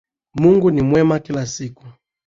[0.33, 1.83] Mungu ni mwema kila siku